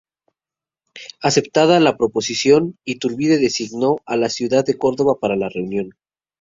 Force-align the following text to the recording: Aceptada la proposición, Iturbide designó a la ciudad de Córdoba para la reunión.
Aceptada 1.21 1.79
la 1.79 1.95
proposición, 1.95 2.75
Iturbide 2.85 3.37
designó 3.37 3.97
a 4.07 4.17
la 4.17 4.29
ciudad 4.29 4.65
de 4.65 4.75
Córdoba 4.75 5.19
para 5.21 5.35
la 5.35 5.47
reunión. 5.47 5.91